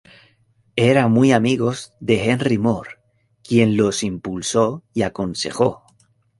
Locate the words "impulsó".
4.01-4.83